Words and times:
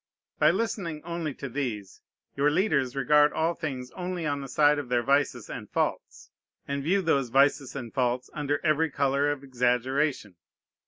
By 0.39 0.49
listening 0.49 1.03
only 1.03 1.31
to 1.35 1.47
these, 1.47 2.01
your 2.35 2.49
leaders 2.49 2.95
regard 2.95 3.33
all 3.33 3.53
things 3.53 3.91
only 3.91 4.25
on 4.25 4.41
the 4.41 4.47
side 4.47 4.79
of 4.79 4.89
their 4.89 5.03
vices 5.03 5.47
and 5.47 5.69
faults, 5.69 6.31
and 6.67 6.81
view 6.81 7.03
those 7.03 7.29
vices 7.29 7.75
and 7.75 7.93
faults 7.93 8.27
under 8.33 8.59
every 8.65 8.89
color 8.89 9.31
of 9.31 9.43
exaggeration. 9.43 10.37